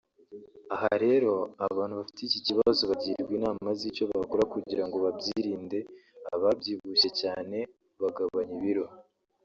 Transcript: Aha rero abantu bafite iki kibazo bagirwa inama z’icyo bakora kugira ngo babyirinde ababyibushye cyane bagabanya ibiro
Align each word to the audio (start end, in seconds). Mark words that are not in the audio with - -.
Aha 0.73 0.91
rero 1.05 1.31
abantu 1.67 1.93
bafite 1.99 2.21
iki 2.23 2.39
kibazo 2.47 2.81
bagirwa 2.91 3.31
inama 3.37 3.67
z’icyo 3.79 4.03
bakora 4.21 4.43
kugira 4.53 4.83
ngo 4.85 4.95
babyirinde 5.05 5.79
ababyibushye 6.33 7.09
cyane 7.21 7.57
bagabanya 8.01 8.53
ibiro 8.59 8.85